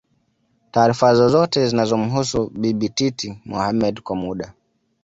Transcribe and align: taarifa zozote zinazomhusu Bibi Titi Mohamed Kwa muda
taarifa 0.71 1.15
zozote 1.15 1.67
zinazomhusu 1.67 2.49
Bibi 2.53 2.89
Titi 2.89 3.41
Mohamed 3.45 3.99
Kwa 4.01 4.15
muda 4.15 4.53